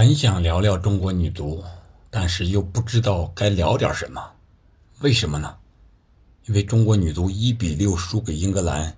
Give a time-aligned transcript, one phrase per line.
[0.00, 1.62] 很想聊聊中国女足，
[2.08, 4.32] 但是又不知道该聊点什么。
[5.00, 5.58] 为什么呢？
[6.46, 8.96] 因为中国女足一比六输给英格兰，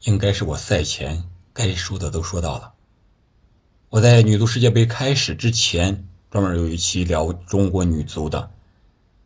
[0.00, 1.22] 应该是我赛前
[1.52, 2.74] 该说的都说到了。
[3.88, 8.50] 我在女足世界杯开始之前，专门有一期聊中国女足的，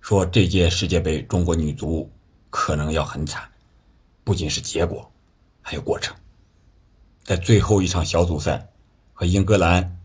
[0.02, 2.10] 说这届世界杯中国女足
[2.50, 3.42] 可能要很惨，
[4.22, 5.10] 不仅是结果，
[5.62, 6.14] 还有过程。
[7.24, 8.68] 在最后一场小组赛
[9.14, 9.98] 和英格兰。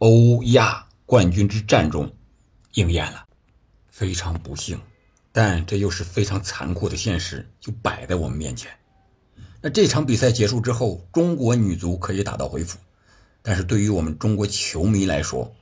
[0.00, 2.10] 欧亚冠军之战中
[2.72, 3.26] 应验了，
[3.90, 4.80] 非常不幸，
[5.30, 8.70] 但这又是非常残酷的现实，就摆在我们面前。
[9.60, 12.78] 那这场比赛结束之后，中国女足可以打道回府，
[13.42, 15.54] 但是对于我们中国球迷来说，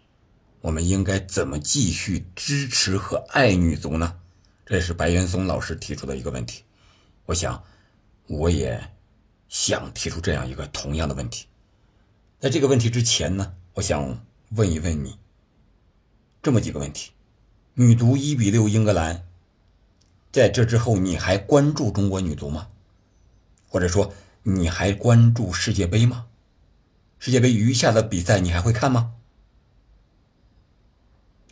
[0.60, 4.20] 我们应该怎么继续支持和爱女足呢？
[4.64, 6.62] 这是白岩松老师提出的一个问题。
[7.26, 7.60] 我想，
[8.28, 8.80] 我也
[9.48, 11.46] 想提出这样一个同样的问题。
[12.38, 14.16] 在这个问题之前呢，我想。
[14.56, 15.18] 问一问你，
[16.42, 17.12] 这么几个问题：
[17.74, 19.26] 女足一比六英格兰，
[20.32, 22.68] 在这之后你还关注中国女足吗？
[23.68, 26.26] 或者说你还关注世界杯吗？
[27.18, 29.12] 世界杯余下的比赛你还会看吗？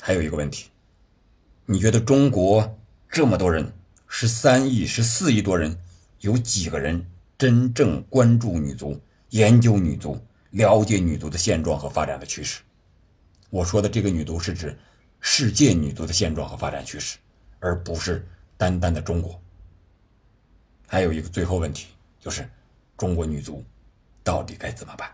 [0.01, 0.71] 还有一个问题，
[1.67, 2.79] 你觉得中国
[3.11, 3.75] 这么多人，
[4.09, 5.79] 十三亿、十四亿多人，
[6.21, 8.99] 有几个人真正关注女足、
[9.31, 10.19] 研究女足、
[10.51, 12.63] 了解女足的现状和发展的趋势？
[13.51, 14.77] 我说的这个女足是指
[15.21, 17.19] 世界女足的现状和发展趋势，
[17.61, 19.41] 而不是单单的中国。
[20.87, 21.89] 还有一个最后问题，
[22.21, 22.49] 就是
[22.97, 23.65] 中国女足
[24.23, 25.11] 到底该怎么办？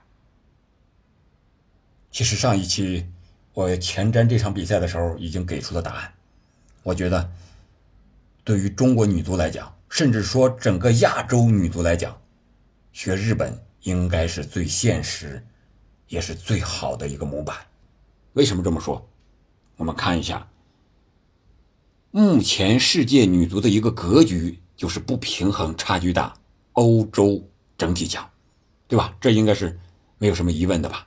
[2.11, 3.07] 其实上一期
[3.55, 6.13] 我前瞻这场比赛的时候已经给出了答案。
[6.83, 7.31] 我觉得，
[8.45, 12.21] 对于中国女足来讲，甚至说整个亚洲女足来讲，
[12.93, 15.43] 学日本应该是最现实，
[16.09, 17.57] 也是最好的一个模板。
[18.35, 19.09] 为什么这么说？
[19.77, 20.49] 我们看一下，
[22.11, 26.33] 目前世界女足的一个格局就是不平衡、差距大，
[26.73, 27.43] 欧洲
[27.77, 28.29] 整体强，
[28.87, 29.17] 对吧？
[29.21, 29.79] 这应该是
[30.19, 31.07] 没有什么疑问的吧？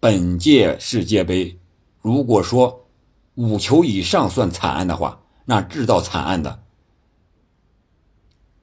[0.00, 1.58] 本届世界杯，
[2.00, 2.86] 如果说
[3.34, 6.64] 五球以上算惨案的话，那制造惨案的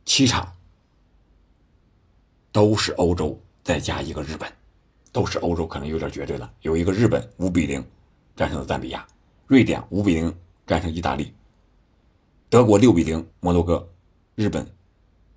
[0.06, 0.56] 七场
[2.52, 4.52] 都是欧洲，再加一个日本，
[5.12, 6.52] 都是欧洲，可能有点绝对了。
[6.62, 7.84] 有一个日本五比零。
[8.36, 9.08] 战胜了赞比亚，
[9.48, 10.36] 瑞典五比零
[10.68, 11.34] 战胜意大利，
[12.50, 13.88] 德国六比零摩洛哥，
[14.36, 14.68] 日本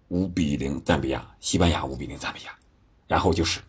[0.08, 2.58] 五比零赞比亚，西班牙五比零赞比亚，
[3.06, 3.60] 然后就是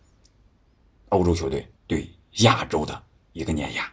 [1.10, 3.02] 欧洲球队对亚洲的
[3.32, 3.88] 一个碾压，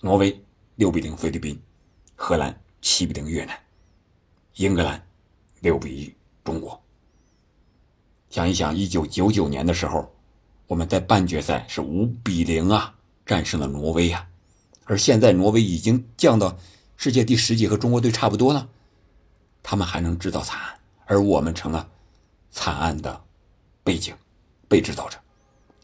[0.00, 0.42] 挪威
[0.76, 1.60] 六比零菲律宾，
[2.14, 3.58] 荷兰七比零越南，
[4.56, 5.04] 英格兰
[5.60, 6.80] 六比一中国。
[8.30, 10.10] 想一想，一九九九年的时候，
[10.66, 12.94] 我们在半决赛是五比零啊
[13.26, 14.26] 战胜了挪威呀。
[14.84, 16.58] 而现在，挪威已经降到
[16.96, 18.68] 世界第十几，和中国队差不多了。
[19.62, 21.88] 他们还能制造惨案，而我们成了
[22.50, 23.22] 惨案的
[23.84, 24.12] 背景、
[24.68, 25.16] 被制造者，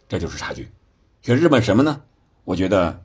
[0.09, 0.69] 这就是差距。
[1.23, 2.03] 学日本什么呢？
[2.43, 3.05] 我觉得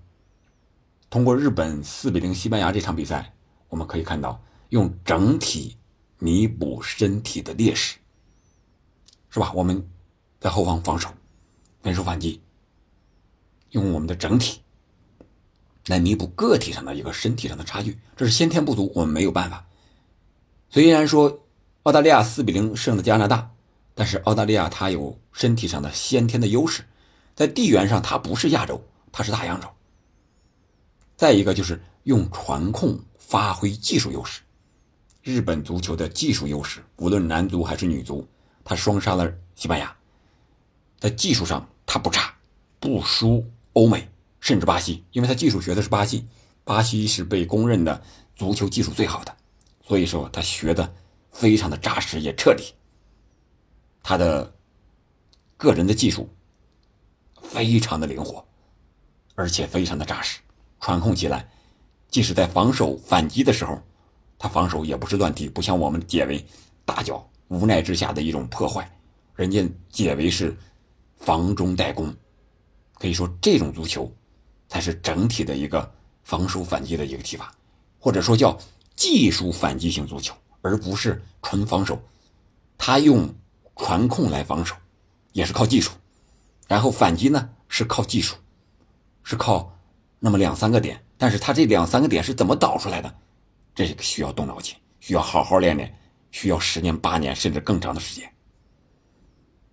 [1.11, 3.31] 通过日本四比零西班牙这场比赛，
[3.69, 5.77] 我们可以看到用整体
[6.17, 7.97] 弥补身体的劣势，
[9.29, 9.51] 是吧？
[9.53, 9.87] 我们
[10.39, 11.13] 在后方防守，
[11.83, 12.41] 稳守反击，
[13.69, 14.62] 用我们的整体。
[15.87, 19.65] 来弥补个体上的一个身体上的差距，这是先天不足，我们没有办法。
[20.69, 21.41] 虽然说
[21.83, 23.51] 澳大利亚四比零胜了加拿大，
[23.93, 26.83] 但是澳大利亚它有身体上的先天的优势，
[27.35, 29.67] 在地缘上它不是亚洲，它是大洋洲。
[31.17, 34.41] 再一个就是用传控发挥技术优势，
[35.21, 38.27] 日本足球的技术优势，无论男足还是女足，
[38.63, 39.95] 它双杀了西班牙，
[40.99, 42.33] 在技术上它不差，
[42.79, 44.07] 不输欧美。
[44.43, 46.27] 甚至巴西，因为他技术学的是巴西，
[46.65, 48.03] 巴西是被公认的
[48.35, 49.33] 足球技术最好的，
[49.81, 50.93] 所以说他学的
[51.31, 52.73] 非常的扎实也彻底。
[54.03, 54.53] 他的
[55.55, 56.29] 个人的技术
[57.41, 58.45] 非常的灵活，
[59.35, 60.41] 而且非常的扎实，
[60.81, 61.49] 传控起来，
[62.09, 63.81] 即使在防守反击的时候，
[64.37, 66.45] 他防守也不是乱踢，不像我们解围
[66.83, 68.93] 大脚无奈之下的一种破坏，
[69.37, 70.53] 人家解围是
[71.15, 72.13] 防中带攻，
[72.95, 74.13] 可以说这种足球。
[74.73, 75.93] 才是整体的一个
[76.23, 77.53] 防守反击的一个踢法，
[77.99, 78.57] 或者说叫
[78.95, 80.33] 技术反击型足球，
[80.63, 82.01] 而不是纯防守。
[82.75, 83.31] 他用
[83.75, 84.75] 传控来防守，
[85.31, 85.91] 也是靠技术；
[86.67, 88.35] 然后反击呢是靠技术，
[89.21, 89.77] 是靠
[90.17, 90.99] 那么两三个点。
[91.19, 93.15] 但是他这两三个点是怎么导出来的？
[93.75, 95.95] 这个需要动脑筋，需要好好练练，
[96.31, 98.27] 需要十年八年甚至更长的时间。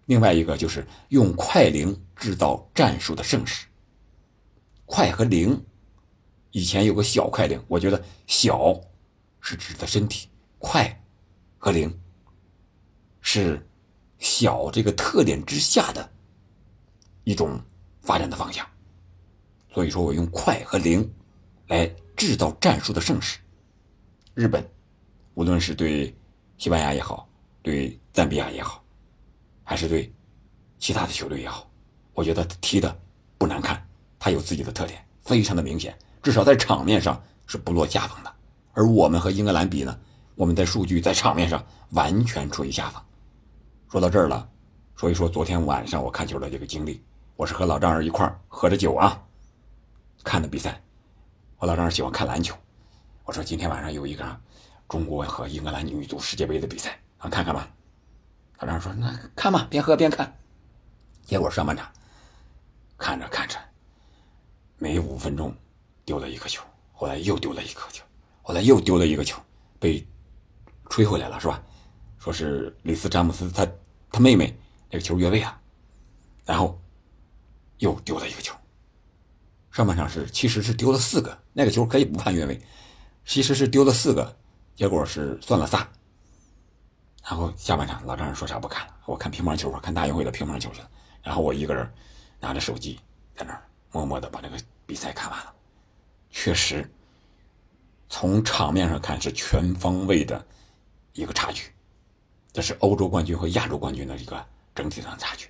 [0.05, 3.64] 另外一个就是用快灵制造战术的盛世。
[4.90, 5.64] 快和零，
[6.50, 8.75] 以前有个小快灵，我觉得小
[9.40, 10.28] 是指的身体，
[10.58, 11.00] 快
[11.58, 11.96] 和灵
[13.20, 13.64] 是
[14.19, 16.10] 小这个特点之下的
[17.22, 17.56] 一种
[18.00, 18.66] 发展的方向。
[19.72, 21.08] 所以说我用快和零
[21.69, 23.38] 来制造战术的盛世。
[24.34, 24.69] 日本
[25.34, 26.12] 无论是对
[26.58, 27.28] 西班牙也好，
[27.62, 28.82] 对赞比亚也好，
[29.62, 30.12] 还是对
[30.81, 31.70] 其他的球队也好，
[32.12, 33.00] 我觉得踢的
[33.38, 33.80] 不难看，
[34.20, 38.32] 他有自己的特点，非常的明显，至少在场面上是不落下风的。
[38.75, 39.99] 而我们和英格兰比呢，
[40.34, 43.02] 我们在数据在场面上完全处于下风。
[43.88, 44.49] 说到这儿了，
[44.94, 47.02] 说一说昨天晚上我看球的这个经历，
[47.34, 49.20] 我是和老丈人一块喝着酒啊。
[50.23, 50.81] 看的比赛，
[51.56, 52.55] 我老丈人喜欢看篮球。
[53.25, 54.40] 我说今天晚上有一个
[54.87, 57.69] 中国和英格兰女足世界杯的比赛，啊看看吧。
[58.58, 60.37] 老丈人说：“那看吧，边喝边看。”
[61.25, 61.90] 结果上半场
[62.99, 63.56] 看着看着，
[64.82, 65.55] 每五分钟
[66.06, 68.03] 丢了一个球，后来又丢了一个球，
[68.41, 69.38] 后来又丢了一个球，
[69.79, 70.03] 被
[70.88, 71.62] 吹回来了，是吧？
[72.19, 73.69] 说是里斯詹姆斯他
[74.11, 75.61] 他妹妹那个球越位啊，
[76.47, 76.81] 然后
[77.77, 78.56] 又丢了一个球。
[79.71, 82.59] 上半场是其实是丢了四个，那个球可以不判越位，
[83.26, 84.35] 其实是丢了四个，
[84.75, 85.87] 结果是算了仨。
[87.23, 90.91] 然后下半场老丈人说啥不看了，我看乒乓球，看大运会的乒乓球去了。
[91.23, 91.87] 然后我一个人
[92.41, 92.99] 拿着手机
[93.37, 94.56] 在那儿默默的把这个
[94.87, 95.54] 比赛看完了。
[96.31, 96.90] 确实，
[98.08, 100.46] 从场面上看是全方位的
[101.12, 101.72] 一个差距，
[102.52, 105.48] 这是欧洲冠军和亚洲冠军的一个整体上的差距，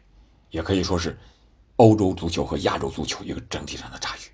[0.50, 1.18] 也可以说是。
[1.76, 4.30] 欧洲足球和亚洲足球一个整体上的差距，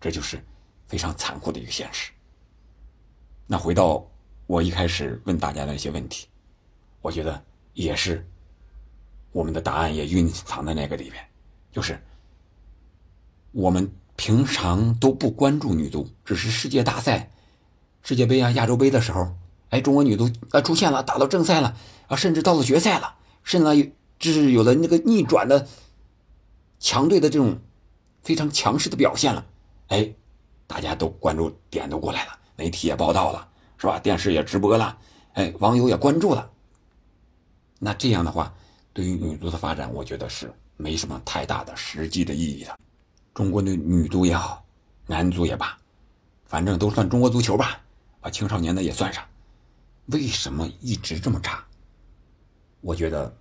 [0.00, 0.40] 这就是
[0.86, 2.12] 非常残酷的一个现实。
[3.48, 4.08] 那回到
[4.46, 6.28] 我一开始问大家的一些问题，
[7.00, 8.24] 我觉得也是
[9.32, 11.28] 我们的答案也蕴藏在那个里面，
[11.72, 12.00] 就是
[13.52, 17.30] 我们平常都不关注女足，只是世界大赛、
[18.02, 19.34] 世界杯啊、亚洲杯的时候，
[19.70, 21.76] 哎，中国女足啊出现了，打到正赛了
[22.08, 25.66] 啊，甚至到了决赛了，甚至就是有了那个逆转的。
[26.78, 27.60] 强队的这种
[28.22, 29.46] 非常强势的表现了，
[29.86, 30.12] 哎，
[30.66, 33.48] 大家都关注点都过来了，媒体也报道了，
[33.78, 34.00] 是吧？
[34.00, 34.98] 电视也直播了，
[35.34, 36.50] 哎，网友也关注了。
[37.78, 38.52] 那这样的话，
[38.92, 42.76] 对于女足的发展，我觉得是没什么太大的实际的意义的。
[43.34, 44.64] 中国的女足也好，
[45.06, 45.78] 男足也罢，
[46.46, 47.80] 反正都算中国足球吧，
[48.20, 49.24] 把青少年的也算上。
[50.06, 51.64] 为什么一直这么差？
[52.80, 53.34] 我觉得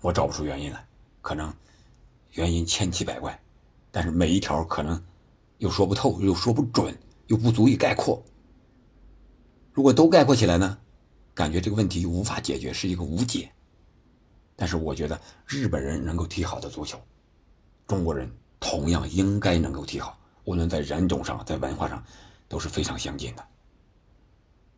[0.00, 0.86] 我找不出原因来，
[1.22, 1.52] 可能。
[2.32, 3.40] 原因千奇百怪，
[3.90, 5.02] 但是每一条可能
[5.56, 6.94] 又说不透，又说不准，
[7.28, 8.22] 又不足以概括。
[9.72, 10.76] 如果都概括起来呢，
[11.32, 13.50] 感觉这个问题无法解决，是一个无解。
[14.54, 17.00] 但是我觉得日本人能够踢好的足球，
[17.86, 22.02] 中国人同样应该能够踢好，无论在人种上，在文化上
[22.48, 23.46] 都是非常相近的。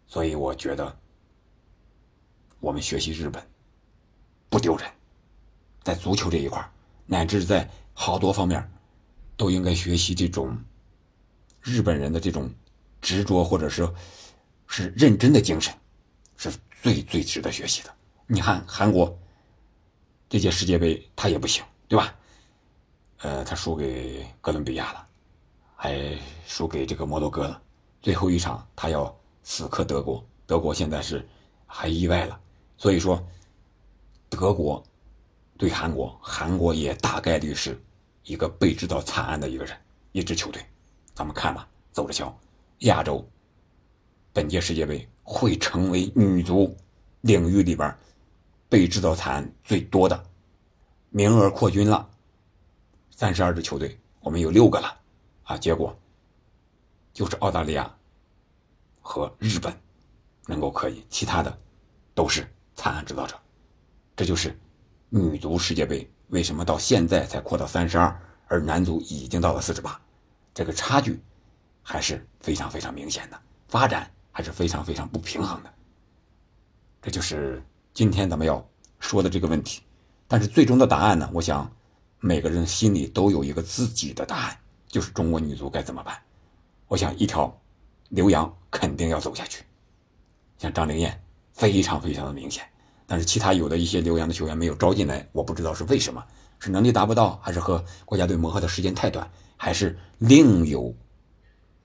[0.06, 0.96] 所以我觉得
[2.60, 3.46] 我们学习日本
[4.48, 4.90] 不丢人，
[5.82, 6.72] 在足球这一块
[7.06, 8.70] 乃至在好多方面，
[9.36, 10.56] 都应该学习这种
[11.60, 12.50] 日本人的这种
[13.00, 13.88] 执着，或者是
[14.66, 15.74] 是认真的精神，
[16.36, 16.52] 是
[16.82, 17.94] 最最值得学习的。
[18.26, 19.18] 你看韩国
[20.28, 22.14] 这届世界杯他也不行，对吧？
[23.18, 25.06] 呃，他输给哥伦比亚了，
[25.76, 27.60] 还输给这个摩洛哥了。
[28.00, 31.26] 最后一场他要死磕德国，德国现在是
[31.66, 32.40] 还意外了，
[32.76, 33.22] 所以说
[34.28, 34.82] 德国。
[35.56, 37.76] 对韩国，韩国也大概率是
[38.22, 39.76] 一个被制造惨案的一个人，
[40.12, 40.64] 一支球队。
[41.16, 42.32] 咱们看吧，走着瞧。
[42.82, 43.28] 亚洲
[44.32, 46.76] 本届世界杯会成为女足
[47.22, 47.92] 领域里边
[48.68, 50.24] 被制造惨案最多的，
[51.10, 52.08] 名额扩军了，
[53.18, 54.96] 三十二支球队，我们有六个了
[55.42, 55.58] 啊。
[55.58, 55.98] 结果
[57.12, 57.92] 就是澳大利亚
[59.00, 59.76] 和日本
[60.46, 61.58] 能够可以，其他的
[62.14, 63.36] 都是惨案制造者。
[64.14, 64.56] 这就是。
[65.10, 68.14] 女足世界杯为什么到现在才扩到三十二，
[68.46, 69.98] 而男足已经到了四十八？
[70.52, 71.18] 这个差距
[71.82, 75.74] 还是非常非常明显的，发展还是非常非常不平衡的。
[77.00, 78.64] 这就是今天咱们要
[79.00, 79.82] 说的这个问题。
[80.28, 81.28] 但是最终的答案呢？
[81.32, 81.68] 我想
[82.20, 84.58] 每个人心里都有一个自己的答案，
[84.88, 86.18] 就是中国女足该怎么办？
[86.88, 87.60] 我想一条，
[88.08, 89.64] 刘洋肯定要走下去，
[90.58, 91.22] 像张灵艳
[91.52, 92.64] 非常非常的明显。
[93.06, 96.24] 但是其他有的一些留洋的球员没有招进来，我不知道是为什么，
[96.58, 100.94] 是能力达不到，还是和国家队磨合的时间太短，还是另有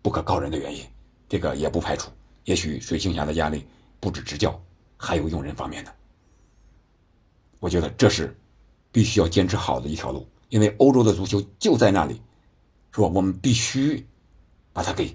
[0.02, 0.84] 不可告人的原因？
[1.30, 2.12] 这个也不排除。
[2.44, 3.66] 也许水庆霞的压力
[4.02, 4.62] 不止执教，
[4.98, 5.94] 还有用人方面的。
[7.60, 8.38] 我觉得这是
[8.94, 12.22] 必须要坚持好的一条路，因为欧洲的足球就在那里，
[12.94, 13.08] 是吧？
[13.08, 14.08] 我们必须
[14.72, 15.14] 把它给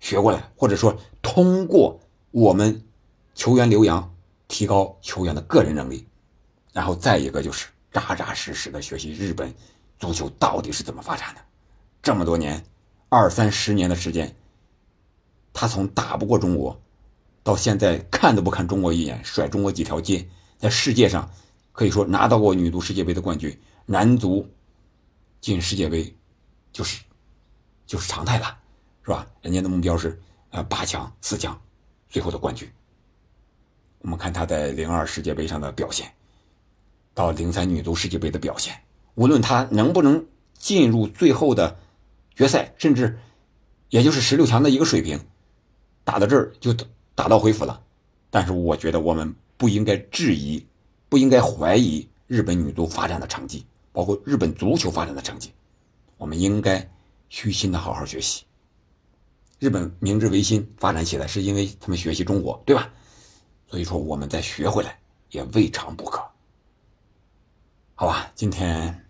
[0.00, 2.00] 学过来，或者说通过
[2.32, 2.82] 我们
[3.34, 4.12] 球员留洋，
[4.48, 6.06] 提高球员的个人能力。
[6.72, 9.52] 然后再一个就是扎扎实实的学习日本
[9.98, 11.40] 足球到底是怎么发展的。
[12.00, 12.64] 这么多年，
[13.08, 14.34] 二三十年的时间，
[15.52, 16.80] 他从打不过中国，
[17.42, 20.26] 到现在看都不看中国一眼，甩中国几条街，
[20.58, 21.28] 在世界上
[21.72, 24.48] 可以说拿到过女足世界杯的冠军，男足
[25.40, 26.14] 进世界杯
[26.72, 27.02] 就是
[27.86, 28.58] 就是常态了，
[29.02, 29.26] 是吧？
[29.42, 31.60] 人家的目标是呃八强、四强，
[32.08, 32.68] 最后的冠军。
[34.00, 36.10] 我们看他在零二世界杯上的表现。
[37.12, 38.72] 到零三女足世界杯的表现，
[39.16, 40.24] 无论他能不能
[40.54, 41.76] 进入最后的
[42.34, 43.18] 决赛，甚至
[43.88, 45.20] 也就是十六强的一个水平，
[46.04, 46.72] 打到这儿就
[47.16, 47.82] 打道回府了。
[48.30, 50.64] 但是我觉得我们不应该质疑，
[51.10, 55.52] 不应该怀疑日本女足发展的成绩，包括日本足球发展的成绩。
[56.16, 56.88] 我们应该
[57.28, 58.44] 虚心的好好学习。
[59.58, 62.88] 日本明治维新发展起来是因为他们学习中国，对吧？
[63.66, 64.98] 所以说我们再学回来
[65.30, 66.22] 也未尝不可。
[67.96, 69.04] 好吧，今天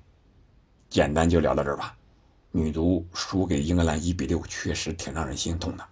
[0.88, 1.96] 简单就聊到这儿吧。
[2.50, 5.86] 女足输给英格兰一比六，确实挺让人心痛的。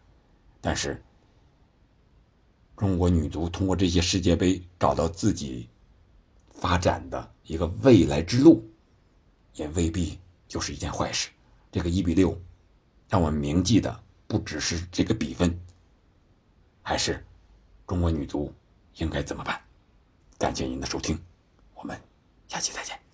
[0.61, 1.00] 但是，
[2.77, 5.69] 中国女足通过这些世界杯找到自己
[6.59, 8.62] 发展的一个未来之路，
[9.55, 11.31] 也未必就是一件坏事。
[11.73, 12.38] 这个一比六，
[13.09, 15.59] 让我们铭记的不只是这个比分，
[16.83, 17.25] 还是
[17.87, 18.53] 中国女足
[18.97, 19.61] 应该怎么办。
[20.38, 21.19] 感谢您的收听，
[21.75, 21.99] 我们。
[22.49, 23.08] 下期再见。